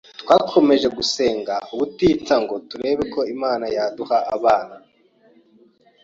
[0.21, 4.75] twakomeje gusenga ubutitsa ngo turebe ko Imana yaduha abana